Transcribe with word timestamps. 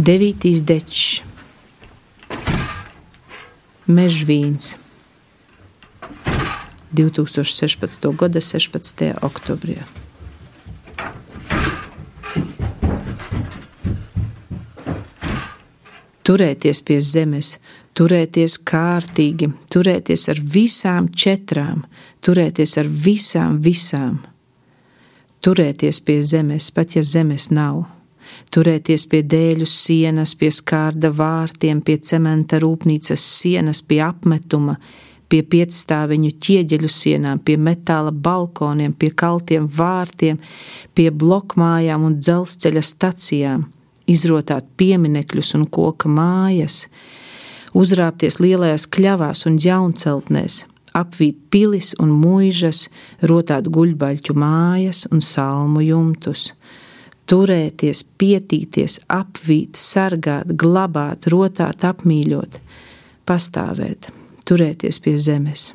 Devītīs 0.00 0.62
dečs, 0.64 1.20
Mežvīns, 3.84 4.70
2016. 6.96 8.06
gada 8.16 8.40
16. 8.40 9.10
oktobrī. 9.28 9.76
Turēties 16.24 16.80
pie 16.80 17.00
zemes, 17.04 17.52
turēties 17.92 18.56
kārtīgi, 18.72 19.52
turēties 19.68 20.28
ar 20.32 20.40
visām 20.56 21.12
četrām, 21.12 21.84
turēties 22.24 22.78
ar 22.80 22.88
visām, 22.88 23.60
visām. 23.60 24.22
Turēties 25.44 26.00
pie 26.00 26.22
zemes, 26.24 26.72
pat 26.72 26.96
ja 26.96 27.04
zemes 27.04 27.50
nav. 27.52 27.99
Turēties 28.50 29.06
pie 29.10 29.20
dēļu 29.22 29.66
sienas, 29.68 30.34
pie 30.34 30.50
skārda 30.50 31.12
vārtiem, 31.14 31.82
pie 31.86 32.00
cementa 32.02 32.58
rūpnīcas 32.62 33.22
sienas, 33.22 33.82
pie 33.86 34.00
apmetuma, 34.02 34.74
pie 35.30 35.44
piecstāviņu 35.46 36.32
ķieģeļu 36.42 36.90
sienām, 36.90 37.38
pie 37.46 37.54
metāla 37.60 38.10
balkoniem, 38.10 38.96
pie 38.98 39.12
kaltiem 39.14 39.68
vārtiem, 39.70 40.40
pie 40.94 41.10
blokmājām 41.14 42.08
un 42.08 42.18
dzelzceļa 42.18 42.82
stacijām, 42.82 43.68
izrotāt 44.10 44.66
pieminekļus 44.80 45.54
un 45.60 45.68
koka 45.70 46.10
mājas, 46.10 46.82
uzrāpties 47.78 48.40
lielajās 48.42 48.88
kļavās 48.90 49.46
un 49.46 49.60
jaunceltnēs, 49.62 50.64
apvīt 50.98 51.38
pilis 51.54 51.94
un 52.02 52.16
mūžas, 52.18 52.88
rotāt 53.22 53.70
guļbaļķu 53.70 54.34
mājas 54.34 55.06
un 55.12 55.22
salmu 55.22 55.84
jumtus. 55.86 56.50
Turēties, 57.30 58.02
pietīties, 58.18 58.98
apvīt, 59.14 59.78
sargāt, 59.78 60.50
glabāt, 60.58 61.28
rotāt, 61.30 61.84
apmīļot, 61.86 62.58
pastāvēt, 63.28 64.10
turēties 64.50 64.98
pie 65.04 65.14
zemes. 65.14 65.70